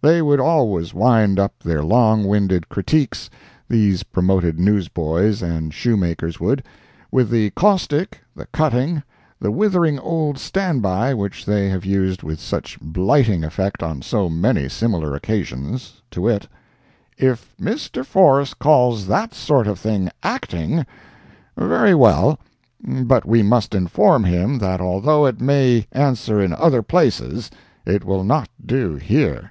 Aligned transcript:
They 0.00 0.22
would 0.22 0.38
always 0.38 0.94
wind 0.94 1.40
up 1.40 1.58
their 1.58 1.82
long 1.82 2.22
winded 2.22 2.68
"critiques"—these 2.68 4.04
promoted 4.04 4.56
newsboys 4.56 5.42
and 5.42 5.74
shoemakers 5.74 6.38
would—with 6.38 7.28
the 7.30 7.50
caustic, 7.50 8.20
the 8.36 8.46
cutting, 8.46 9.02
the 9.40 9.50
withering 9.50 9.98
old 9.98 10.38
stand 10.38 10.82
by 10.82 11.14
which 11.14 11.44
they 11.44 11.68
have 11.70 11.84
used 11.84 12.22
with 12.22 12.38
such 12.38 12.78
blighting 12.80 13.42
effect 13.42 13.82
on 13.82 14.00
so 14.00 14.28
many 14.28 14.68
similar 14.68 15.16
occasions, 15.16 16.00
to 16.12 16.20
wit: 16.22 16.46
"If 17.16 17.52
Mr. 17.60 18.04
Forrest 18.06 18.60
calls 18.60 19.08
that 19.08 19.34
sort 19.34 19.66
of 19.66 19.80
thing 19.80 20.10
acting—very 20.22 21.94
well; 21.96 22.38
but 22.86 23.24
we 23.24 23.42
must 23.42 23.74
inform 23.74 24.22
him, 24.22 24.58
that 24.58 24.80
although 24.80 25.26
it 25.26 25.40
may 25.40 25.88
answer 25.90 26.40
in 26.40 26.52
other 26.52 26.82
places, 26.82 27.50
it 27.84 28.04
will 28.04 28.22
not 28.22 28.48
do 28.64 28.94
here..." 28.94 29.50